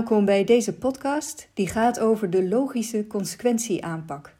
Welkom 0.00 0.24
bij 0.24 0.44
deze 0.44 0.72
podcast 0.72 1.48
die 1.54 1.68
gaat 1.68 2.00
over 2.00 2.30
de 2.30 2.48
logische 2.48 3.06
consequentieaanpak. 3.06 4.36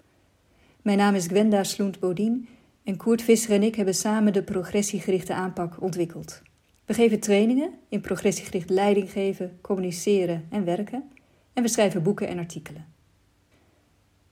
Mijn 0.83 0.99
naam 0.99 1.15
is 1.15 1.27
Gwenda 1.27 1.65
Sloent-Bodien 1.65 2.49
en 2.85 2.97
Koert 2.97 3.23
Visser 3.23 3.53
en 3.53 3.63
ik 3.63 3.75
hebben 3.75 3.95
samen 3.95 4.33
de 4.33 4.43
progressiegerichte 4.43 5.35
aanpak 5.35 5.83
ontwikkeld. 5.83 6.43
We 6.85 6.95
geven 6.95 7.21
trainingen 7.21 7.71
in 7.89 8.01
progressiegericht 8.01 8.71
leiding 8.71 9.11
geven, 9.11 9.59
communiceren 9.61 10.47
en 10.51 10.65
werken 10.65 11.11
en 11.53 11.63
we 11.63 11.69
schrijven 11.69 12.03
boeken 12.03 12.29
en 12.29 12.39
artikelen. 12.39 12.87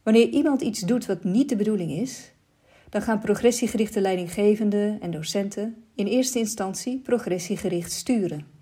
Wanneer 0.02 0.28
iemand 0.28 0.62
iets 0.62 0.80
doet 0.80 1.06
wat 1.06 1.24
niet 1.24 1.48
de 1.48 1.56
bedoeling 1.56 1.90
is, 1.90 2.32
dan 2.88 3.02
gaan 3.02 3.20
progressiegerichte 3.20 4.00
leidinggevenden 4.00 5.00
en 5.00 5.10
docenten 5.10 5.84
in 5.94 6.06
eerste 6.06 6.38
instantie 6.38 6.98
progressiegericht 6.98 7.92
sturen. 7.92 8.57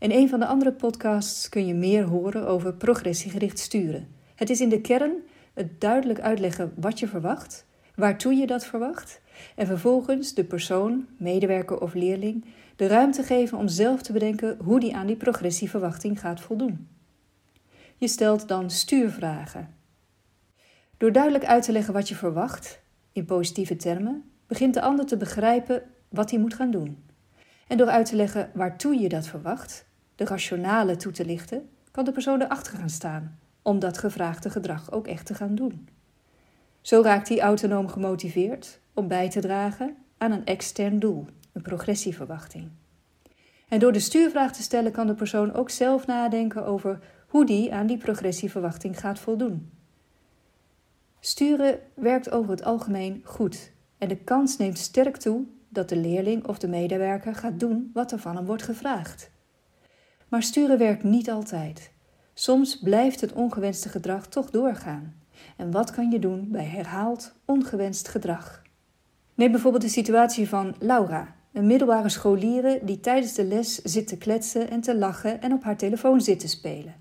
In 0.00 0.10
een 0.10 0.28
van 0.28 0.40
de 0.40 0.46
andere 0.46 0.72
podcasts 0.72 1.48
kun 1.48 1.66
je 1.66 1.74
meer 1.74 2.04
horen 2.04 2.46
over 2.46 2.74
progressiegericht 2.74 3.58
sturen. 3.58 4.08
Het 4.34 4.50
is 4.50 4.60
in 4.60 4.68
de 4.68 4.80
kern 4.80 5.12
het 5.54 5.80
duidelijk 5.80 6.20
uitleggen 6.20 6.72
wat 6.76 6.98
je 6.98 7.08
verwacht, 7.08 7.66
waartoe 7.94 8.34
je 8.34 8.46
dat 8.46 8.66
verwacht, 8.66 9.20
en 9.56 9.66
vervolgens 9.66 10.34
de 10.34 10.44
persoon, 10.44 11.06
medewerker 11.18 11.80
of 11.80 11.94
leerling 11.94 12.44
de 12.76 12.86
ruimte 12.86 13.22
geven 13.22 13.58
om 13.58 13.68
zelf 13.68 14.02
te 14.02 14.12
bedenken 14.12 14.56
hoe 14.64 14.80
die 14.80 14.96
aan 14.96 15.06
die 15.06 15.16
progressieverwachting 15.16 16.20
gaat 16.20 16.40
voldoen. 16.40 16.88
Je 17.96 18.08
stelt 18.08 18.48
dan 18.48 18.70
stuurvragen. 18.70 19.74
Door 20.96 21.12
duidelijk 21.12 21.44
uit 21.44 21.62
te 21.62 21.72
leggen 21.72 21.94
wat 21.94 22.08
je 22.08 22.14
verwacht, 22.14 22.80
in 23.12 23.24
positieve 23.24 23.76
termen, 23.76 24.24
begint 24.46 24.74
de 24.74 24.80
ander 24.80 25.06
te 25.06 25.16
begrijpen 25.16 25.82
wat 26.08 26.30
hij 26.30 26.40
moet 26.40 26.54
gaan 26.54 26.70
doen. 26.70 27.04
En 27.66 27.76
door 27.76 27.88
uit 27.88 28.06
te 28.06 28.16
leggen 28.16 28.50
waartoe 28.54 29.00
je 29.00 29.08
dat 29.08 29.26
verwacht, 29.26 29.88
de 30.20 30.26
rationale 30.26 30.96
toe 30.96 31.12
te 31.12 31.24
lichten, 31.24 31.68
kan 31.90 32.04
de 32.04 32.12
persoon 32.12 32.42
erachter 32.42 32.76
gaan 32.76 32.90
staan 32.90 33.38
om 33.62 33.78
dat 33.78 33.98
gevraagde 33.98 34.50
gedrag 34.50 34.92
ook 34.92 35.06
echt 35.06 35.26
te 35.26 35.34
gaan 35.34 35.54
doen. 35.54 35.88
Zo 36.80 37.02
raakt 37.02 37.28
hij 37.28 37.40
autonoom 37.40 37.88
gemotiveerd 37.88 38.80
om 38.94 39.08
bij 39.08 39.30
te 39.30 39.40
dragen 39.40 39.96
aan 40.18 40.32
een 40.32 40.44
extern 40.44 40.98
doel, 40.98 41.26
een 41.52 41.62
progressieverwachting. 41.62 42.70
En 43.68 43.78
door 43.78 43.92
de 43.92 44.00
stuurvraag 44.00 44.52
te 44.52 44.62
stellen 44.62 44.92
kan 44.92 45.06
de 45.06 45.14
persoon 45.14 45.52
ook 45.52 45.70
zelf 45.70 46.06
nadenken 46.06 46.64
over 46.64 46.98
hoe 47.26 47.46
die 47.46 47.74
aan 47.74 47.86
die 47.86 47.98
progressieverwachting 47.98 49.00
gaat 49.00 49.18
voldoen. 49.18 49.70
Sturen 51.20 51.78
werkt 51.94 52.30
over 52.30 52.50
het 52.50 52.64
algemeen 52.64 53.20
goed 53.24 53.72
en 53.98 54.08
de 54.08 54.16
kans 54.16 54.56
neemt 54.56 54.78
sterk 54.78 55.16
toe 55.16 55.44
dat 55.68 55.88
de 55.88 55.96
leerling 55.96 56.46
of 56.46 56.58
de 56.58 56.68
medewerker 56.68 57.34
gaat 57.34 57.60
doen 57.60 57.90
wat 57.94 58.12
er 58.12 58.18
van 58.18 58.36
hem 58.36 58.44
wordt 58.44 58.62
gevraagd. 58.62 59.30
Maar 60.30 60.42
sturen 60.42 60.78
werkt 60.78 61.02
niet 61.02 61.30
altijd. 61.30 61.90
Soms 62.34 62.78
blijft 62.78 63.20
het 63.20 63.32
ongewenste 63.32 63.88
gedrag 63.88 64.26
toch 64.26 64.50
doorgaan. 64.50 65.14
En 65.56 65.70
wat 65.70 65.90
kan 65.90 66.10
je 66.10 66.18
doen 66.18 66.48
bij 66.50 66.64
herhaald 66.64 67.32
ongewenst 67.44 68.08
gedrag? 68.08 68.62
Neem 69.34 69.50
bijvoorbeeld 69.50 69.82
de 69.82 69.88
situatie 69.88 70.48
van 70.48 70.74
Laura, 70.78 71.34
een 71.52 71.66
middelbare 71.66 72.08
scholiere 72.08 72.80
die 72.82 73.00
tijdens 73.00 73.34
de 73.34 73.44
les 73.44 73.82
zit 73.82 74.06
te 74.06 74.16
kletsen 74.16 74.70
en 74.70 74.80
te 74.80 74.96
lachen 74.96 75.42
en 75.42 75.52
op 75.52 75.62
haar 75.62 75.76
telefoon 75.76 76.20
zit 76.20 76.40
te 76.40 76.48
spelen. 76.48 76.94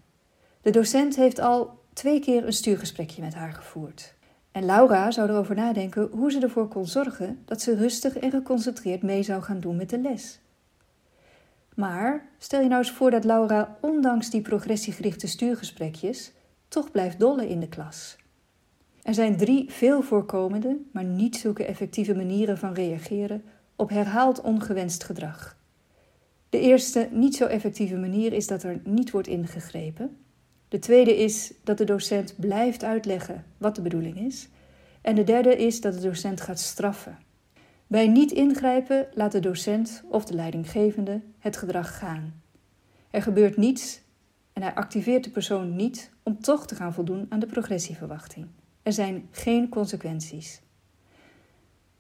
De 0.61 0.72
docent 0.72 1.16
heeft 1.16 1.40
al 1.40 1.79
twee 1.94 2.19
keer 2.19 2.46
een 2.46 2.53
stuurgesprekje 2.53 3.22
met 3.22 3.34
haar 3.34 3.53
gevoerd. 3.53 4.13
En 4.51 4.66
Laura 4.66 5.11
zou 5.11 5.29
erover 5.29 5.56
nadenken 5.56 6.09
hoe 6.11 6.31
ze 6.31 6.40
ervoor 6.40 6.67
kon 6.67 6.88
zorgen 6.88 7.40
dat 7.46 7.61
ze 7.61 7.75
rustig 7.75 8.17
en 8.17 8.31
geconcentreerd 8.31 9.01
mee 9.01 9.23
zou 9.23 9.41
gaan 9.41 9.59
doen 9.59 9.75
met 9.75 9.90
de 9.90 10.00
les. 10.00 10.40
Maar 11.79 12.29
stel 12.38 12.62
je 12.62 12.67
nou 12.67 12.81
eens 12.81 12.91
voor 12.91 13.12
dat 13.12 13.23
Laura, 13.23 13.78
ondanks 13.81 14.29
die 14.29 14.41
progressiegerichte 14.41 15.28
stuurgesprekjes, 15.28 16.31
toch 16.67 16.91
blijft 16.91 17.19
dollen 17.19 17.47
in 17.47 17.59
de 17.59 17.67
klas. 17.67 18.17
Er 19.01 19.13
zijn 19.13 19.38
drie 19.38 19.72
veel 19.72 20.01
voorkomende, 20.01 20.78
maar 20.91 21.03
niet 21.03 21.35
zulke 21.35 21.66
effectieve 21.66 22.16
manieren 22.16 22.57
van 22.57 22.73
reageren 22.73 23.44
op 23.75 23.90
herhaald 23.90 24.41
ongewenst 24.41 25.03
gedrag. 25.03 25.57
De 26.50 26.59
eerste, 26.59 27.07
niet 27.12 27.35
zo 27.35 27.45
effectieve 27.45 27.96
manier 27.96 28.34
is 28.34 28.47
dat 28.47 28.63
er 28.63 28.79
niet 28.84 29.11
wordt 29.11 29.28
ingegrepen. 29.28 30.17
De 30.67 30.79
tweede 30.79 31.17
is 31.17 31.53
dat 31.63 31.78
de 31.78 31.85
docent 31.85 32.35
blijft 32.40 32.84
uitleggen 32.84 33.46
wat 33.57 33.75
de 33.75 33.81
bedoeling 33.81 34.19
is. 34.19 34.50
En 35.01 35.16
de 35.16 35.23
derde 35.23 35.56
is 35.56 35.81
dat 35.81 35.94
de 35.94 36.01
docent 36.01 36.41
gaat 36.41 36.59
straffen. 36.59 37.17
Bij 37.88 38.07
niet 38.07 38.31
ingrijpen 38.31 39.07
laat 39.13 39.31
de 39.31 39.40
docent 39.40 40.03
of 40.09 40.25
de 40.25 40.34
leidinggevende 40.34 41.22
het 41.39 41.57
gedrag 41.57 41.97
gaan. 41.97 42.41
Er 43.09 43.22
gebeurt 43.22 43.57
niets 43.57 44.01
en 44.53 44.61
hij 44.61 44.73
activeert 44.73 45.23
de 45.23 45.29
persoon 45.29 45.75
niet 45.75 46.11
om 46.23 46.41
toch 46.41 46.67
te 46.67 46.75
gaan 46.75 46.94
voldoen 46.94 47.25
aan 47.29 47.39
de 47.39 47.45
progressieverwachting. 47.45 48.47
Er 48.83 48.94
zijn 48.94 49.27
geen 49.31 49.69
consequenties. 49.69 50.61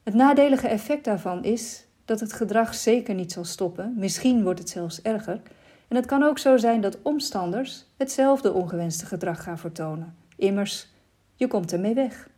Het 0.03 0.13
nadelige 0.13 0.67
effect 0.67 1.05
daarvan 1.05 1.43
is 1.43 1.85
dat 2.05 2.19
het 2.19 2.33
gedrag 2.33 2.75
zeker 2.75 3.13
niet 3.13 3.31
zal 3.31 3.45
stoppen, 3.45 3.93
misschien 3.97 4.43
wordt 4.43 4.59
het 4.59 4.69
zelfs 4.69 5.01
erger. 5.01 5.41
En 5.87 5.95
het 5.95 6.05
kan 6.05 6.23
ook 6.23 6.39
zo 6.39 6.57
zijn 6.57 6.81
dat 6.81 7.01
omstanders 7.01 7.85
hetzelfde 7.97 8.53
ongewenste 8.53 9.05
gedrag 9.05 9.43
gaan 9.43 9.57
vertonen. 9.57 10.15
Immers, 10.35 10.87
je 11.35 11.47
komt 11.47 11.73
ermee 11.73 11.93
weg. 11.93 12.29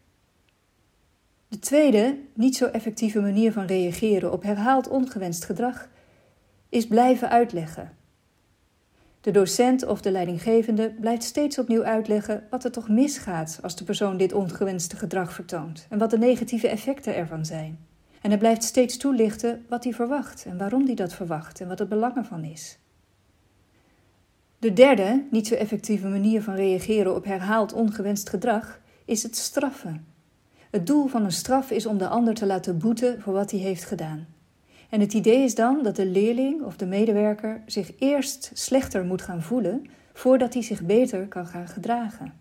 De 1.48 1.60
tweede, 1.60 2.18
niet 2.34 2.56
zo 2.56 2.66
effectieve 2.66 3.22
manier 3.22 3.52
van 3.52 3.66
reageren 3.66 4.32
op 4.32 4.44
herhaald 4.44 4.88
ongewenst 4.88 5.46
gedrag 5.46 5.90
is 6.72 6.88
blijven 6.88 7.30
uitleggen. 7.30 7.92
De 9.22 9.32
docent 9.32 9.86
of 9.86 10.02
de 10.02 10.12
leidinggevende 10.12 10.94
blijft 11.00 11.24
steeds 11.24 11.58
opnieuw 11.58 11.84
uitleggen 11.84 12.44
wat 12.50 12.64
er 12.64 12.72
toch 12.72 12.90
misgaat 12.90 13.60
als 13.62 13.76
de 13.76 13.84
persoon 13.84 14.18
dit 14.18 14.34
ongewenste 14.34 14.96
gedrag 14.96 15.34
vertoont 15.34 15.86
en 15.90 15.98
wat 15.98 16.10
de 16.10 16.18
negatieve 16.18 16.68
effecten 16.68 17.16
ervan 17.16 17.46
zijn. 17.46 17.80
En 18.22 18.30
hij 18.30 18.40
blijft 18.40 18.64
steeds 18.64 18.98
toelichten 18.98 19.66
wat 19.70 19.84
hij 19.84 19.94
verwacht 19.94 20.46
en 20.46 20.58
waarom 20.58 20.86
hij 20.86 20.96
dat 20.96 21.14
verwacht 21.14 21.62
en 21.62 21.68
wat 21.68 21.80
het 21.80 21.90
belang 21.90 22.16
ervan 22.16 22.44
is. 22.44 22.78
De 24.60 24.74
derde, 24.74 25.26
niet 25.32 25.48
zo 25.48 25.56
effectieve 25.56 26.08
manier 26.08 26.44
van 26.44 26.56
reageren 26.56 27.16
op 27.16 27.26
herhaald 27.26 27.74
ongewenst 27.74 28.30
gedrag 28.30 28.80
is 29.06 29.24
het 29.24 29.36
straffen. 29.36 30.06
Het 30.70 30.88
doel 30.88 31.08
van 31.08 31.24
een 31.24 31.32
straf 31.32 31.72
is 31.72 31.86
om 31.86 31.98
de 31.98 32.08
ander 32.08 32.34
te 32.34 32.46
laten 32.46 32.78
boeten 32.78 33.22
voor 33.22 33.34
wat 33.34 33.52
hij 33.52 33.60
heeft 33.60 33.84
gedaan. 33.84 34.28
En 34.92 35.00
het 35.00 35.14
idee 35.14 35.44
is 35.44 35.56
dan 35.56 35.84
dat 35.84 35.96
de 35.96 36.06
leerling 36.06 36.62
of 36.64 36.76
de 36.76 36.86
medewerker 36.86 37.62
zich 37.66 37.92
eerst 38.00 38.52
slechter 38.54 39.06
moet 39.06 39.22
gaan 39.22 39.42
voelen 39.42 39.86
voordat 40.14 40.54
hij 40.54 40.64
zich 40.64 40.82
beter 40.82 41.28
kan 41.28 41.48
gaan 41.48 41.68
gedragen. 41.68 42.34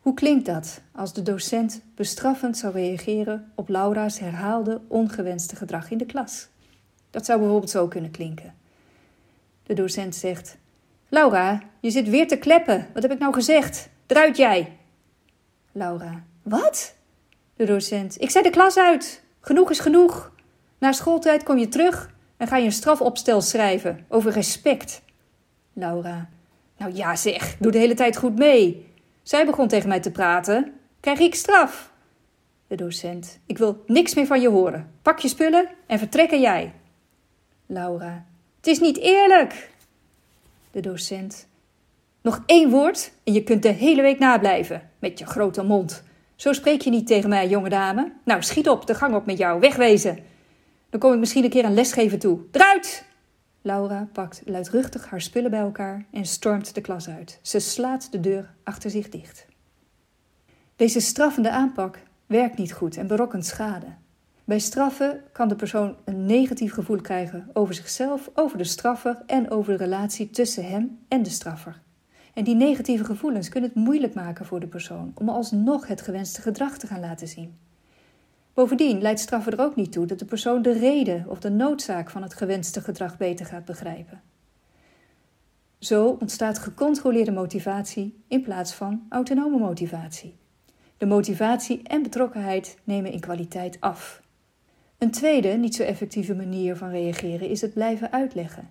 Hoe 0.00 0.14
klinkt 0.14 0.46
dat 0.46 0.80
als 0.92 1.12
de 1.12 1.22
docent 1.22 1.82
bestraffend 1.94 2.56
zou 2.56 2.72
reageren 2.72 3.52
op 3.54 3.68
Laura's 3.68 4.18
herhaalde 4.18 4.80
ongewenste 4.88 5.56
gedrag 5.56 5.90
in 5.90 5.98
de 5.98 6.06
klas? 6.06 6.48
Dat 7.10 7.24
zou 7.24 7.38
bijvoorbeeld 7.38 7.70
zo 7.70 7.88
kunnen 7.88 8.10
klinken. 8.10 8.54
De 9.62 9.74
docent 9.74 10.14
zegt: 10.14 10.56
Laura, 11.08 11.62
je 11.80 11.90
zit 11.90 12.08
weer 12.08 12.28
te 12.28 12.36
kleppen. 12.36 12.86
Wat 12.94 13.02
heb 13.02 13.12
ik 13.12 13.18
nou 13.18 13.34
gezegd? 13.34 13.88
Eruit 14.06 14.36
jij! 14.36 14.76
Laura: 15.72 16.24
Wat? 16.42 16.94
De 17.56 17.64
docent: 17.64 18.20
Ik 18.20 18.30
zet 18.30 18.44
de 18.44 18.50
klas 18.50 18.76
uit. 18.76 19.22
Genoeg 19.40 19.70
is 19.70 19.80
genoeg. 19.80 20.32
Na 20.78 20.92
schooltijd 20.92 21.42
kom 21.42 21.58
je 21.58 21.68
terug 21.68 22.10
en 22.36 22.46
ga 22.46 22.56
je 22.56 22.64
een 22.64 22.72
strafopstel 22.72 23.40
schrijven 23.40 24.04
over 24.08 24.32
respect. 24.32 25.02
Laura: 25.72 26.28
Nou 26.76 26.94
ja, 26.94 27.16
zeg, 27.16 27.56
doe 27.58 27.72
de 27.72 27.78
hele 27.78 27.94
tijd 27.94 28.16
goed 28.16 28.38
mee. 28.38 28.86
Zij 29.22 29.46
begon 29.46 29.68
tegen 29.68 29.88
mij 29.88 30.00
te 30.00 30.10
praten. 30.10 30.72
Krijg 31.00 31.18
ik 31.18 31.34
straf? 31.34 31.92
De 32.66 32.76
docent: 32.76 33.38
Ik 33.46 33.58
wil 33.58 33.82
niks 33.86 34.14
meer 34.14 34.26
van 34.26 34.40
je 34.40 34.48
horen. 34.48 34.90
Pak 35.02 35.18
je 35.18 35.28
spullen 35.28 35.68
en 35.86 35.98
vertrekken 35.98 36.40
jij. 36.40 36.72
Laura: 37.66 38.24
Het 38.56 38.66
is 38.66 38.80
niet 38.80 38.98
eerlijk. 38.98 39.70
De 40.70 40.80
docent: 40.80 41.48
Nog 42.22 42.42
één 42.46 42.70
woord 42.70 43.12
en 43.24 43.32
je 43.32 43.42
kunt 43.42 43.62
de 43.62 43.68
hele 43.68 44.02
week 44.02 44.18
nablijven 44.18 44.90
met 44.98 45.18
je 45.18 45.26
grote 45.26 45.62
mond. 45.62 46.02
Zo 46.36 46.52
spreek 46.52 46.80
je 46.80 46.90
niet 46.90 47.06
tegen 47.06 47.28
mij, 47.28 47.48
jonge 47.48 47.68
dame. 47.68 48.12
Nou, 48.24 48.42
schiet 48.42 48.68
op, 48.68 48.86
de 48.86 48.94
gang 48.94 49.14
op 49.14 49.26
met 49.26 49.38
jou, 49.38 49.60
wegwezen. 49.60 50.18
Dan 50.90 51.00
kom 51.00 51.12
ik 51.12 51.18
misschien 51.18 51.44
een 51.44 51.50
keer 51.50 51.64
een 51.64 51.74
lesgeven 51.74 52.18
toe. 52.18 52.40
Eruit! 52.50 53.04
Laura 53.62 54.08
pakt 54.12 54.42
luidruchtig 54.44 55.10
haar 55.10 55.20
spullen 55.20 55.50
bij 55.50 55.60
elkaar 55.60 56.06
en 56.10 56.26
stormt 56.26 56.74
de 56.74 56.80
klas 56.80 57.08
uit. 57.08 57.38
Ze 57.42 57.58
slaat 57.58 58.12
de 58.12 58.20
deur 58.20 58.54
achter 58.62 58.90
zich 58.90 59.08
dicht. 59.08 59.46
Deze 60.76 61.00
straffende 61.00 61.50
aanpak 61.50 61.98
werkt 62.26 62.58
niet 62.58 62.72
goed 62.72 62.96
en 62.96 63.06
berokkent 63.06 63.46
schade. 63.46 63.86
Bij 64.44 64.58
straffen 64.58 65.22
kan 65.32 65.48
de 65.48 65.56
persoon 65.56 65.96
een 66.04 66.26
negatief 66.26 66.72
gevoel 66.72 67.00
krijgen 67.00 67.50
over 67.52 67.74
zichzelf, 67.74 68.30
over 68.34 68.58
de 68.58 68.64
straffer 68.64 69.22
en 69.26 69.50
over 69.50 69.78
de 69.78 69.84
relatie 69.84 70.30
tussen 70.30 70.68
hem 70.68 70.98
en 71.08 71.22
de 71.22 71.30
straffer. 71.30 71.80
En 72.34 72.44
die 72.44 72.54
negatieve 72.54 73.04
gevoelens 73.04 73.48
kunnen 73.48 73.70
het 73.70 73.78
moeilijk 73.78 74.14
maken 74.14 74.46
voor 74.46 74.60
de 74.60 74.66
persoon 74.66 75.12
om 75.14 75.28
alsnog 75.28 75.86
het 75.86 76.02
gewenste 76.02 76.40
gedrag 76.40 76.78
te 76.78 76.86
gaan 76.86 77.00
laten 77.00 77.28
zien. 77.28 77.56
Bovendien 78.58 79.02
leidt 79.02 79.20
straffen 79.20 79.52
er 79.52 79.64
ook 79.64 79.76
niet 79.76 79.92
toe 79.92 80.06
dat 80.06 80.18
de 80.18 80.24
persoon 80.24 80.62
de 80.62 80.72
reden 80.72 81.24
of 81.28 81.40
de 81.40 81.50
noodzaak 81.50 82.10
van 82.10 82.22
het 82.22 82.34
gewenste 82.34 82.80
gedrag 82.80 83.16
beter 83.16 83.46
gaat 83.46 83.64
begrijpen. 83.64 84.22
Zo 85.78 86.16
ontstaat 86.20 86.58
gecontroleerde 86.58 87.32
motivatie 87.32 88.22
in 88.28 88.42
plaats 88.42 88.74
van 88.74 89.06
autonome 89.08 89.58
motivatie. 89.58 90.36
De 90.96 91.06
motivatie 91.06 91.82
en 91.82 92.02
betrokkenheid 92.02 92.78
nemen 92.84 93.12
in 93.12 93.20
kwaliteit 93.20 93.76
af. 93.80 94.22
Een 94.98 95.10
tweede, 95.10 95.48
niet 95.48 95.74
zo 95.74 95.82
effectieve 95.82 96.34
manier 96.34 96.76
van 96.76 96.90
reageren 96.90 97.48
is 97.48 97.60
het 97.60 97.74
blijven 97.74 98.12
uitleggen. 98.12 98.68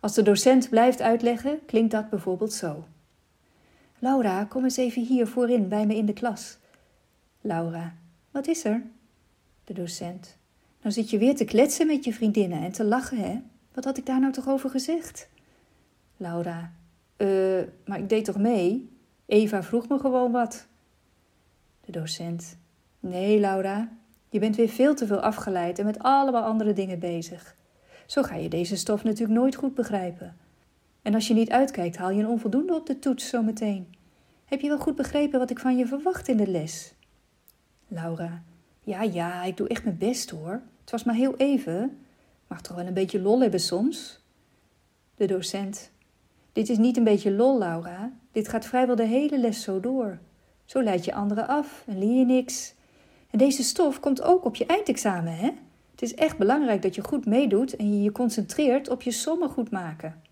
Als 0.00 0.14
de 0.14 0.22
docent 0.22 0.68
blijft 0.68 1.00
uitleggen, 1.00 1.64
klinkt 1.66 1.90
dat 1.90 2.10
bijvoorbeeld 2.10 2.52
zo. 2.52 2.84
Laura, 3.98 4.44
kom 4.44 4.64
eens 4.64 4.76
even 4.76 5.02
hier 5.02 5.26
voorin 5.26 5.68
bij 5.68 5.86
me 5.86 5.96
in 5.96 6.06
de 6.06 6.12
klas. 6.12 6.58
Laura, 7.40 7.94
wat 8.30 8.46
is 8.46 8.64
er? 8.64 8.82
De 9.68 9.74
docent. 9.74 10.36
Nou 10.80 10.94
zit 10.94 11.10
je 11.10 11.18
weer 11.18 11.36
te 11.36 11.44
kletsen 11.44 11.86
met 11.86 12.04
je 12.04 12.12
vriendinnen 12.12 12.62
en 12.62 12.72
te 12.72 12.84
lachen, 12.84 13.18
hè? 13.18 13.40
Wat 13.74 13.84
had 13.84 13.98
ik 13.98 14.06
daar 14.06 14.20
nou 14.20 14.32
toch 14.32 14.48
over 14.48 14.70
gezegd? 14.70 15.28
Laura, 16.16 16.72
eh, 17.16 17.28
maar 17.84 17.98
ik 17.98 18.08
deed 18.08 18.24
toch 18.24 18.38
mee? 18.38 18.90
Eva 19.26 19.62
vroeg 19.62 19.88
me 19.88 19.98
gewoon 19.98 20.32
wat. 20.32 20.66
De 21.84 21.92
docent. 21.92 22.58
Nee, 23.00 23.40
Laura, 23.40 23.88
je 24.28 24.38
bent 24.38 24.56
weer 24.56 24.68
veel 24.68 24.94
te 24.94 25.06
veel 25.06 25.20
afgeleid 25.20 25.78
en 25.78 25.84
met 25.84 25.98
allemaal 25.98 26.44
andere 26.44 26.72
dingen 26.72 26.98
bezig. 26.98 27.56
Zo 28.06 28.22
ga 28.22 28.34
je 28.34 28.48
deze 28.48 28.76
stof 28.76 29.04
natuurlijk 29.04 29.38
nooit 29.38 29.54
goed 29.54 29.74
begrijpen. 29.74 30.36
En 31.02 31.14
als 31.14 31.28
je 31.28 31.34
niet 31.34 31.50
uitkijkt, 31.50 31.96
haal 31.96 32.10
je 32.10 32.20
een 32.20 32.28
onvoldoende 32.28 32.74
op 32.74 32.86
de 32.86 32.98
toets 32.98 33.28
zometeen. 33.28 33.94
Heb 34.44 34.60
je 34.60 34.68
wel 34.68 34.78
goed 34.78 34.96
begrepen 34.96 35.38
wat 35.38 35.50
ik 35.50 35.58
van 35.58 35.76
je 35.76 35.86
verwacht 35.86 36.28
in 36.28 36.36
de 36.36 36.46
les? 36.46 36.94
Laura. 37.88 38.42
Ja, 38.88 39.02
ja, 39.02 39.42
ik 39.42 39.56
doe 39.56 39.68
echt 39.68 39.84
mijn 39.84 39.98
best 39.98 40.30
hoor. 40.30 40.62
Het 40.80 40.90
was 40.90 41.04
maar 41.04 41.14
heel 41.14 41.36
even. 41.36 41.98
Mag 42.46 42.60
toch 42.60 42.76
wel 42.76 42.86
een 42.86 42.94
beetje 42.94 43.20
lol 43.20 43.40
hebben 43.40 43.60
soms? 43.60 44.20
De 45.14 45.26
docent. 45.26 45.90
Dit 46.52 46.68
is 46.68 46.78
niet 46.78 46.96
een 46.96 47.04
beetje 47.04 47.30
lol, 47.30 47.58
Laura. 47.58 48.12
Dit 48.32 48.48
gaat 48.48 48.66
vrijwel 48.66 48.96
de 48.96 49.04
hele 49.04 49.38
les 49.38 49.62
zo 49.62 49.80
door. 49.80 50.18
Zo 50.64 50.82
leid 50.82 51.04
je 51.04 51.14
anderen 51.14 51.48
af 51.48 51.84
en 51.86 51.98
leer 51.98 52.18
je 52.18 52.24
niks. 52.24 52.74
En 53.30 53.38
deze 53.38 53.62
stof 53.62 54.00
komt 54.00 54.22
ook 54.22 54.44
op 54.44 54.54
je 54.54 54.66
eindexamen, 54.66 55.36
hè? 55.36 55.50
Het 55.90 56.02
is 56.02 56.14
echt 56.14 56.38
belangrijk 56.38 56.82
dat 56.82 56.94
je 56.94 57.04
goed 57.04 57.26
meedoet 57.26 57.76
en 57.76 57.94
je 57.94 58.02
je 58.02 58.12
concentreert 58.12 58.88
op 58.88 59.02
je 59.02 59.10
sommen 59.10 59.50
goed 59.50 59.70
maken. 59.70 60.22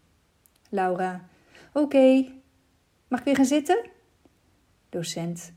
Laura. 0.69 1.29
Oké. 1.73 2.27
Mag 3.09 3.19
ik 3.19 3.25
weer 3.25 3.37
gaan 3.37 3.45
zitten? 3.45 3.89
Docent. 4.89 5.53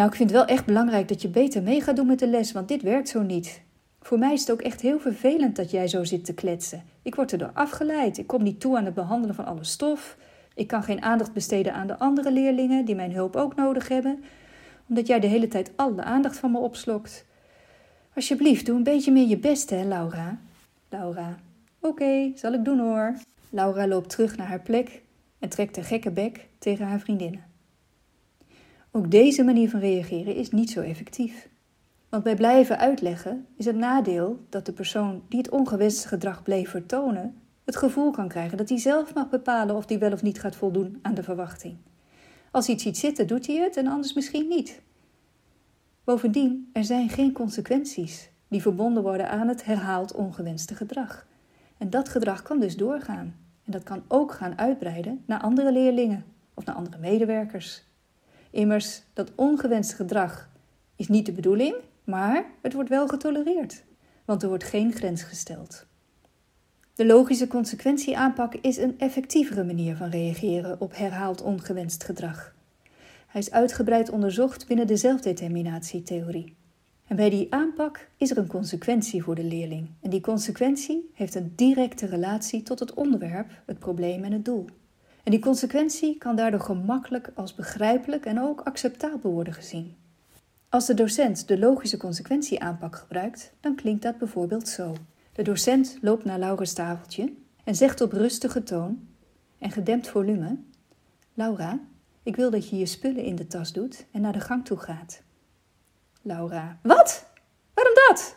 Nou, 0.00 0.12
ik 0.12 0.18
vind 0.18 0.30
het 0.30 0.38
wel 0.38 0.48
echt 0.48 0.66
belangrijk 0.66 1.08
dat 1.08 1.22
je 1.22 1.28
beter 1.28 1.62
mee 1.62 1.80
gaat 1.80 1.96
doen 1.96 2.06
met 2.06 2.18
de 2.18 2.26
les, 2.26 2.52
want 2.52 2.68
dit 2.68 2.82
werkt 2.82 3.08
zo 3.08 3.22
niet. 3.22 3.62
Voor 4.00 4.18
mij 4.18 4.32
is 4.32 4.40
het 4.40 4.50
ook 4.50 4.60
echt 4.60 4.80
heel 4.80 5.00
vervelend 5.00 5.56
dat 5.56 5.70
jij 5.70 5.88
zo 5.88 6.04
zit 6.04 6.24
te 6.24 6.34
kletsen. 6.34 6.82
Ik 7.02 7.14
word 7.14 7.32
erdoor 7.32 7.50
afgeleid. 7.54 8.18
Ik 8.18 8.26
kom 8.26 8.42
niet 8.42 8.60
toe 8.60 8.76
aan 8.76 8.84
het 8.84 8.94
behandelen 8.94 9.34
van 9.34 9.44
alle 9.44 9.64
stof. 9.64 10.16
Ik 10.54 10.66
kan 10.66 10.82
geen 10.82 11.02
aandacht 11.02 11.32
besteden 11.32 11.74
aan 11.74 11.86
de 11.86 11.98
andere 11.98 12.32
leerlingen 12.32 12.84
die 12.84 12.94
mijn 12.94 13.12
hulp 13.12 13.36
ook 13.36 13.54
nodig 13.54 13.88
hebben, 13.88 14.24
omdat 14.88 15.06
jij 15.06 15.20
de 15.20 15.26
hele 15.26 15.48
tijd 15.48 15.70
alle 15.76 16.02
aandacht 16.02 16.36
van 16.36 16.50
me 16.50 16.58
opslokt. 16.58 17.24
Alsjeblieft, 18.14 18.66
doe 18.66 18.76
een 18.76 18.82
beetje 18.82 19.12
meer 19.12 19.28
je 19.28 19.38
best, 19.38 19.70
hè, 19.70 19.84
Laura? 19.84 20.38
Laura. 20.88 21.36
Oké, 21.80 22.32
zal 22.34 22.52
ik 22.52 22.64
doen 22.64 22.78
hoor. 22.78 23.14
Laura 23.50 23.86
loopt 23.86 24.10
terug 24.10 24.36
naar 24.36 24.46
haar 24.46 24.62
plek 24.62 25.02
en 25.38 25.48
trekt 25.48 25.76
haar 25.76 25.84
gekke 25.84 26.10
bek 26.10 26.46
tegen 26.58 26.86
haar 26.86 27.00
vriendinnen. 27.00 27.49
Ook 28.90 29.10
deze 29.10 29.42
manier 29.44 29.70
van 29.70 29.80
reageren 29.80 30.34
is 30.34 30.50
niet 30.50 30.70
zo 30.70 30.80
effectief. 30.80 31.48
Want 32.08 32.22
bij 32.22 32.34
blijven 32.34 32.78
uitleggen 32.78 33.46
is 33.56 33.64
het 33.64 33.76
nadeel 33.76 34.44
dat 34.48 34.66
de 34.66 34.72
persoon 34.72 35.22
die 35.28 35.38
het 35.38 35.50
ongewenste 35.50 36.08
gedrag 36.08 36.42
bleef 36.42 36.70
vertonen, 36.70 37.34
het 37.64 37.76
gevoel 37.76 38.10
kan 38.10 38.28
krijgen 38.28 38.58
dat 38.58 38.68
hij 38.68 38.78
zelf 38.78 39.14
mag 39.14 39.28
bepalen 39.28 39.76
of 39.76 39.88
hij 39.88 39.98
wel 39.98 40.12
of 40.12 40.22
niet 40.22 40.40
gaat 40.40 40.56
voldoen 40.56 40.98
aan 41.02 41.14
de 41.14 41.22
verwachting. 41.22 41.76
Als 42.50 42.66
hij 42.66 42.74
iets 42.74 42.84
ziet 42.84 42.98
zitten, 42.98 43.26
doet 43.26 43.46
hij 43.46 43.56
het 43.56 43.76
en 43.76 43.86
anders 43.86 44.12
misschien 44.12 44.48
niet. 44.48 44.80
Bovendien, 46.04 46.70
er 46.72 46.84
zijn 46.84 47.08
geen 47.08 47.32
consequenties 47.32 48.30
die 48.48 48.62
verbonden 48.62 49.02
worden 49.02 49.30
aan 49.30 49.48
het 49.48 49.64
herhaald 49.64 50.14
ongewenste 50.14 50.74
gedrag. 50.74 51.26
En 51.78 51.90
dat 51.90 52.08
gedrag 52.08 52.42
kan 52.42 52.60
dus 52.60 52.76
doorgaan. 52.76 53.36
En 53.64 53.72
dat 53.72 53.82
kan 53.82 54.02
ook 54.08 54.32
gaan 54.32 54.58
uitbreiden 54.58 55.22
naar 55.26 55.40
andere 55.40 55.72
leerlingen 55.72 56.24
of 56.54 56.64
naar 56.64 56.74
andere 56.74 56.98
medewerkers. 56.98 57.84
Immers, 58.50 59.02
dat 59.12 59.32
ongewenste 59.34 59.94
gedrag 59.94 60.50
is 60.96 61.08
niet 61.08 61.26
de 61.26 61.32
bedoeling, 61.32 61.74
maar 62.04 62.44
het 62.62 62.72
wordt 62.72 62.88
wel 62.88 63.08
getolereerd, 63.08 63.84
want 64.24 64.42
er 64.42 64.48
wordt 64.48 64.64
geen 64.64 64.92
grens 64.92 65.22
gesteld. 65.22 65.86
De 66.94 67.06
logische 67.06 67.46
consequentieaanpak 67.46 68.54
is 68.54 68.76
een 68.76 68.98
effectievere 68.98 69.64
manier 69.64 69.96
van 69.96 70.10
reageren 70.10 70.80
op 70.80 70.96
herhaald 70.96 71.42
ongewenst 71.42 72.04
gedrag. 72.04 72.54
Hij 73.26 73.40
is 73.40 73.50
uitgebreid 73.50 74.10
onderzocht 74.10 74.66
binnen 74.66 74.86
de 74.86 74.96
zelfdeterminatietheorie. 74.96 76.56
En 77.06 77.16
bij 77.16 77.30
die 77.30 77.46
aanpak 77.50 78.08
is 78.16 78.30
er 78.30 78.38
een 78.38 78.46
consequentie 78.46 79.22
voor 79.22 79.34
de 79.34 79.44
leerling. 79.44 79.88
En 80.00 80.10
die 80.10 80.20
consequentie 80.20 81.10
heeft 81.14 81.34
een 81.34 81.52
directe 81.56 82.06
relatie 82.06 82.62
tot 82.62 82.78
het 82.78 82.94
onderwerp, 82.94 83.62
het 83.66 83.78
probleem 83.78 84.24
en 84.24 84.32
het 84.32 84.44
doel. 84.44 84.66
En 85.24 85.30
die 85.30 85.40
consequentie 85.40 86.18
kan 86.18 86.36
daardoor 86.36 86.60
gemakkelijk 86.60 87.30
als 87.34 87.54
begrijpelijk 87.54 88.26
en 88.26 88.40
ook 88.40 88.60
acceptabel 88.60 89.30
worden 89.30 89.52
gezien. 89.52 89.96
Als 90.68 90.86
de 90.86 90.94
docent 90.94 91.48
de 91.48 91.58
logische 91.58 91.96
consequentieaanpak 91.96 92.96
gebruikt, 92.96 93.52
dan 93.60 93.74
klinkt 93.74 94.02
dat 94.02 94.18
bijvoorbeeld 94.18 94.68
zo. 94.68 94.94
De 95.32 95.42
docent 95.42 95.98
loopt 96.00 96.24
naar 96.24 96.38
Laura's 96.38 96.72
tafeltje 96.72 97.32
en 97.64 97.74
zegt 97.74 98.00
op 98.00 98.12
rustige 98.12 98.62
toon 98.62 99.08
en 99.58 99.70
gedempt 99.70 100.08
volume: 100.08 100.56
Laura, 101.34 101.78
ik 102.22 102.36
wil 102.36 102.50
dat 102.50 102.68
je 102.68 102.78
je 102.78 102.86
spullen 102.86 103.24
in 103.24 103.36
de 103.36 103.46
tas 103.46 103.72
doet 103.72 104.06
en 104.10 104.20
naar 104.20 104.32
de 104.32 104.40
gang 104.40 104.64
toe 104.64 104.78
gaat. 104.78 105.22
Laura: 106.22 106.78
Wat? 106.82 107.26
Waarom 107.74 107.94
dat? 108.08 108.36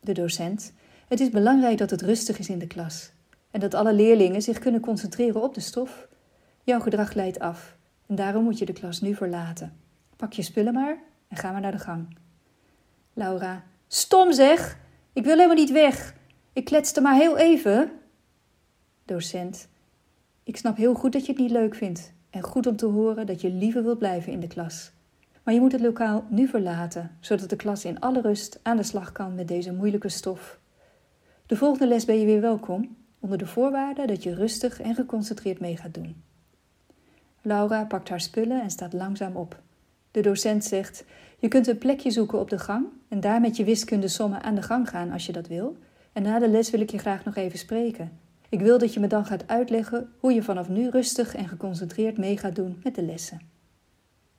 De 0.00 0.12
docent: 0.12 0.72
Het 1.08 1.20
is 1.20 1.30
belangrijk 1.30 1.78
dat 1.78 1.90
het 1.90 2.02
rustig 2.02 2.38
is 2.38 2.48
in 2.48 2.58
de 2.58 2.66
klas 2.66 3.10
en 3.52 3.60
dat 3.60 3.74
alle 3.74 3.92
leerlingen 3.92 4.42
zich 4.42 4.58
kunnen 4.58 4.80
concentreren 4.80 5.42
op 5.42 5.54
de 5.54 5.60
stof. 5.60 6.08
Jouw 6.62 6.80
gedrag 6.80 7.14
leidt 7.14 7.38
af 7.38 7.76
en 8.06 8.14
daarom 8.14 8.44
moet 8.44 8.58
je 8.58 8.64
de 8.64 8.72
klas 8.72 9.00
nu 9.00 9.14
verlaten. 9.14 9.76
Pak 10.16 10.32
je 10.32 10.42
spullen 10.42 10.72
maar 10.72 10.98
en 11.28 11.36
ga 11.36 11.52
maar 11.52 11.60
naar 11.60 11.72
de 11.72 11.78
gang. 11.78 12.16
Laura: 13.12 13.64
Stom 13.86 14.32
zeg! 14.32 14.78
Ik 15.12 15.24
wil 15.24 15.34
helemaal 15.34 15.56
niet 15.56 15.72
weg. 15.72 16.14
Ik 16.52 16.64
kletste 16.64 17.00
maar 17.00 17.14
heel 17.14 17.36
even. 17.36 17.92
Docent: 19.04 19.68
Ik 20.44 20.56
snap 20.56 20.76
heel 20.76 20.94
goed 20.94 21.12
dat 21.12 21.26
je 21.26 21.32
het 21.32 21.40
niet 21.40 21.50
leuk 21.50 21.74
vindt 21.74 22.12
en 22.30 22.42
goed 22.42 22.66
om 22.66 22.76
te 22.76 22.86
horen 22.86 23.26
dat 23.26 23.40
je 23.40 23.50
liever 23.50 23.82
wilt 23.82 23.98
blijven 23.98 24.32
in 24.32 24.40
de 24.40 24.46
klas. 24.46 24.92
Maar 25.42 25.54
je 25.54 25.60
moet 25.60 25.72
het 25.72 25.80
lokaal 25.80 26.24
nu 26.28 26.48
verlaten, 26.48 27.16
zodat 27.20 27.50
de 27.50 27.56
klas 27.56 27.84
in 27.84 28.00
alle 28.00 28.20
rust 28.20 28.60
aan 28.62 28.76
de 28.76 28.82
slag 28.82 29.12
kan 29.12 29.34
met 29.34 29.48
deze 29.48 29.72
moeilijke 29.72 30.08
stof. 30.08 30.58
De 31.46 31.56
volgende 31.56 31.86
les 31.86 32.04
ben 32.04 32.18
je 32.18 32.26
weer 32.26 32.40
welkom, 32.40 32.96
onder 33.22 33.38
de 33.38 33.46
voorwaarde 33.46 34.06
dat 34.06 34.22
je 34.22 34.34
rustig 34.34 34.80
en 34.80 34.94
geconcentreerd 34.94 35.60
mee 35.60 35.76
gaat 35.76 35.94
doen. 35.94 36.22
Laura 37.42 37.84
pakt 37.84 38.08
haar 38.08 38.20
spullen 38.20 38.62
en 38.62 38.70
staat 38.70 38.92
langzaam 38.92 39.36
op. 39.36 39.60
De 40.10 40.20
docent 40.20 40.64
zegt: 40.64 41.04
Je 41.38 41.48
kunt 41.48 41.66
een 41.66 41.78
plekje 41.78 42.10
zoeken 42.10 42.38
op 42.38 42.50
de 42.50 42.58
gang 42.58 42.86
en 43.08 43.20
daar 43.20 43.40
met 43.40 43.56
je 43.56 43.64
wiskundesommen 43.64 44.42
aan 44.42 44.54
de 44.54 44.62
gang 44.62 44.88
gaan 44.88 45.10
als 45.10 45.26
je 45.26 45.32
dat 45.32 45.46
wil. 45.46 45.76
En 46.12 46.22
na 46.22 46.38
de 46.38 46.48
les 46.48 46.70
wil 46.70 46.80
ik 46.80 46.90
je 46.90 46.98
graag 46.98 47.24
nog 47.24 47.36
even 47.36 47.58
spreken. 47.58 48.12
Ik 48.48 48.60
wil 48.60 48.78
dat 48.78 48.94
je 48.94 49.00
me 49.00 49.06
dan 49.06 49.24
gaat 49.24 49.48
uitleggen 49.48 50.12
hoe 50.18 50.32
je 50.32 50.42
vanaf 50.42 50.68
nu 50.68 50.88
rustig 50.88 51.34
en 51.34 51.48
geconcentreerd 51.48 52.18
mee 52.18 52.38
gaat 52.38 52.56
doen 52.56 52.80
met 52.82 52.94
de 52.94 53.02
lessen. 53.02 53.40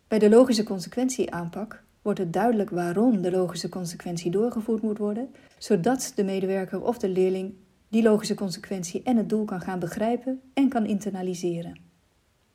Bij 0.07 0.19
de 0.19 0.29
logische 0.29 0.63
consequentieaanpak 0.63 1.83
wordt 2.01 2.19
het 2.19 2.33
duidelijk 2.33 2.69
waarom 2.69 3.21
de 3.21 3.31
logische 3.31 3.69
consequentie 3.69 4.31
doorgevoerd 4.31 4.81
moet 4.81 4.97
worden, 4.97 5.29
zodat 5.57 6.11
de 6.15 6.23
medewerker 6.23 6.83
of 6.83 6.97
de 6.97 7.09
leerling 7.09 7.53
die 7.93 8.03
logische 8.03 8.35
consequentie 8.35 9.01
en 9.03 9.17
het 9.17 9.29
doel 9.29 9.45
kan 9.45 9.61
gaan 9.61 9.79
begrijpen 9.79 10.41
en 10.53 10.69
kan 10.69 10.85
internaliseren. 10.85 11.79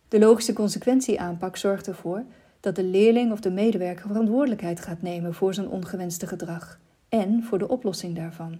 De 0.08 0.18
logische 0.18 0.52
consequentieaanpak 0.52 1.56
zorgt 1.56 1.86
ervoor 1.86 2.24
dat 2.60 2.76
de 2.76 2.84
leerling 2.84 3.32
of 3.32 3.40
de 3.40 3.50
medewerker 3.50 4.06
verantwoordelijkheid 4.06 4.80
gaat 4.80 5.02
nemen 5.02 5.34
voor 5.34 5.54
zijn 5.54 5.68
ongewenste 5.68 6.26
gedrag 6.26 6.80
en 7.08 7.42
voor 7.42 7.58
de 7.58 7.68
oplossing 7.68 8.16
daarvan. 8.16 8.58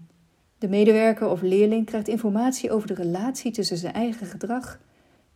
De 0.59 0.69
medewerker 0.69 1.29
of 1.29 1.43
leerling 1.43 1.87
krijgt 1.87 2.09
informatie 2.09 2.71
over 2.71 2.89
de 2.89 2.95
relatie 2.95 3.53
tussen 3.53 3.77
zijn 3.77 3.95
eigen 3.95 4.27
gedrag 4.27 4.79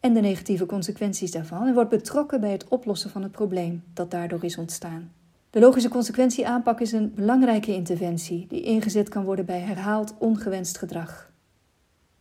en 0.00 0.14
de 0.14 0.20
negatieve 0.20 0.66
consequenties 0.66 1.30
daarvan 1.30 1.66
en 1.66 1.74
wordt 1.74 1.90
betrokken 1.90 2.40
bij 2.40 2.52
het 2.52 2.68
oplossen 2.68 3.10
van 3.10 3.22
het 3.22 3.32
probleem 3.32 3.82
dat 3.94 4.10
daardoor 4.10 4.44
is 4.44 4.58
ontstaan. 4.58 5.12
De 5.50 5.60
logische 5.60 5.88
consequentieaanpak 5.88 6.80
is 6.80 6.92
een 6.92 7.14
belangrijke 7.14 7.74
interventie 7.74 8.46
die 8.48 8.62
ingezet 8.62 9.08
kan 9.08 9.24
worden 9.24 9.44
bij 9.44 9.60
herhaald 9.60 10.14
ongewenst 10.18 10.78
gedrag. 10.78 11.31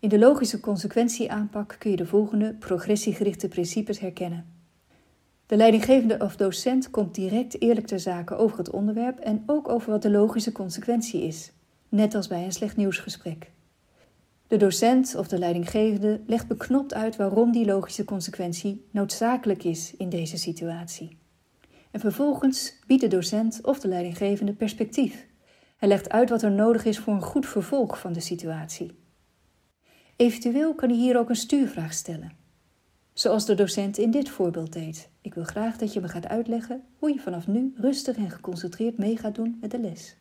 In 0.01 0.09
de 0.09 0.19
logische 0.19 0.59
consequentieaanpak 0.59 1.75
kun 1.79 1.91
je 1.91 1.97
de 1.97 2.05
volgende 2.05 2.53
progressiegerichte 2.53 3.47
principes 3.47 3.99
herkennen. 3.99 4.45
De 5.45 5.55
leidinggevende 5.55 6.17
of 6.19 6.35
docent 6.35 6.89
komt 6.89 7.15
direct 7.15 7.61
eerlijk 7.61 7.87
ter 7.87 7.99
zake 7.99 8.35
over 8.35 8.57
het 8.57 8.69
onderwerp 8.69 9.19
en 9.19 9.43
ook 9.45 9.69
over 9.69 9.91
wat 9.91 10.01
de 10.01 10.09
logische 10.09 10.51
consequentie 10.51 11.23
is, 11.23 11.51
net 11.89 12.15
als 12.15 12.27
bij 12.27 12.43
een 12.43 12.51
slecht 12.51 12.77
nieuwsgesprek. 12.77 13.51
De 14.47 14.57
docent 14.57 15.15
of 15.15 15.27
de 15.27 15.39
leidinggevende 15.39 16.21
legt 16.25 16.47
beknopt 16.47 16.93
uit 16.93 17.15
waarom 17.15 17.51
die 17.51 17.65
logische 17.65 18.05
consequentie 18.05 18.85
noodzakelijk 18.91 19.63
is 19.63 19.95
in 19.97 20.09
deze 20.09 20.37
situatie. 20.37 21.17
En 21.91 21.99
vervolgens 21.99 22.79
biedt 22.87 23.01
de 23.01 23.07
docent 23.07 23.59
of 23.63 23.79
de 23.79 23.87
leidinggevende 23.87 24.53
perspectief. 24.53 25.27
Hij 25.77 25.87
legt 25.87 26.09
uit 26.09 26.29
wat 26.29 26.41
er 26.41 26.51
nodig 26.51 26.85
is 26.85 26.99
voor 26.99 27.13
een 27.13 27.21
goed 27.21 27.45
vervolg 27.45 27.99
van 27.99 28.13
de 28.13 28.19
situatie. 28.19 28.99
Eventueel 30.21 30.73
kan 30.73 30.89
hij 30.89 30.97
hier 30.97 31.17
ook 31.17 31.29
een 31.29 31.35
stuurvraag 31.35 31.93
stellen. 31.93 32.31
Zoals 33.13 33.45
de 33.45 33.55
docent 33.55 33.97
in 33.97 34.11
dit 34.11 34.29
voorbeeld 34.29 34.73
deed. 34.73 35.09
Ik 35.21 35.33
wil 35.33 35.43
graag 35.43 35.77
dat 35.77 35.93
je 35.93 36.01
me 36.01 36.07
gaat 36.07 36.27
uitleggen 36.27 36.83
hoe 36.99 37.13
je 37.13 37.19
vanaf 37.19 37.47
nu 37.47 37.73
rustig 37.77 38.17
en 38.17 38.29
geconcentreerd 38.29 38.97
mee 38.97 39.17
gaat 39.17 39.35
doen 39.35 39.57
met 39.61 39.71
de 39.71 39.79
les. 39.79 40.17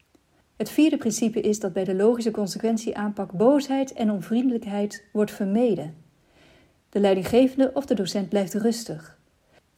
Het 0.57 0.71
vierde 0.71 0.97
principe 0.97 1.41
is 1.41 1.61
dat 1.61 1.73
bij 1.73 1.85
de 1.85 1.95
logische 1.95 2.31
consequentieaanpak 2.31 3.33
boosheid 3.33 3.93
en 3.93 4.11
onvriendelijkheid 4.11 5.05
wordt 5.13 5.31
vermeden. 5.31 5.95
De 6.89 7.01
leidinggevende 7.01 7.71
of 7.75 7.87
de 7.87 7.95
docent 7.95 8.29
blijft 8.29 8.55
rustig. 8.55 9.19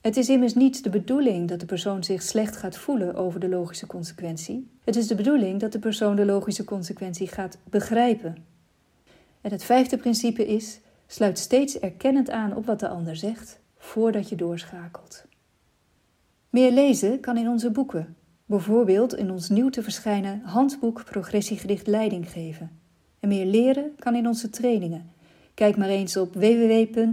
Het 0.01 0.17
is 0.17 0.29
immers 0.29 0.55
niet 0.55 0.85
de 0.85 0.91
bedoeling 0.91 1.49
dat 1.49 1.61
de 1.61 1.67
persoon 1.67 2.05
zich 2.05 2.23
slecht 2.23 2.57
gaat 2.57 2.77
voelen 2.77 3.15
over 3.15 3.41
de 3.41 3.49
logische 3.49 3.87
consequentie. 3.87 4.71
Het 4.85 4.97
is 4.97 5.07
de 5.07 5.15
bedoeling 5.15 5.61
dat 5.61 5.73
de 5.73 5.79
persoon 5.79 6.17
de 6.17 6.25
logische 6.25 6.65
consequentie 6.65 7.29
gaat 7.29 7.59
begrijpen. 7.71 8.51
En 9.43 9.51
het 9.51 9.65
vijfde 9.65 9.97
principe 9.97 10.47
is: 10.47 10.81
sluit 11.07 11.39
steeds 11.39 11.79
erkennend 11.79 12.31
aan 12.31 12.57
op 12.57 12.67
wat 12.67 12.81
de 12.81 12.89
ander 12.89 13.17
zegt 13.17 13.61
voordat 13.77 14.29
je 14.29 14.37
doorschakelt. 14.37 15.25
Meer 16.51 16.71
lezen 16.71 17.21
kan 17.21 17.37
in 17.37 17.49
onze 17.49 17.71
boeken, 17.71 18.17
bijvoorbeeld 18.47 19.15
in 19.15 19.31
ons 19.31 19.49
nieuw 19.49 19.71
te 19.71 19.83
verschijnen 19.83 20.41
handboek 20.45 21.05
Progressiegericht 21.05 21.87
Leiding 21.87 22.31
geven. 22.31 22.71
En 23.21 23.29
meer 23.29 23.47
leren 23.47 23.95
kan 23.99 24.15
in 24.15 24.27
onze 24.27 24.51
trainingen. 24.51 25.11
Kijk 25.55 25.77
maar 25.77 25.89
eens 25.89 26.17
op 26.17 26.35
www.cpw.nu. 26.35 27.13